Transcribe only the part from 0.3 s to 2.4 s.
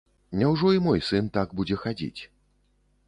Няўжо і мой сын так будзе хадзіць?